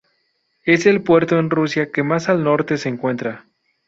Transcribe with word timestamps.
Es 0.65 0.87
el 0.87 1.03
puerto 1.03 1.37
en 1.37 1.51
Rusia 1.51 1.91
que 1.91 2.01
más 2.01 2.27
al 2.27 2.43
norte 2.43 2.79
se 2.79 2.89
encuentra. 2.89 3.45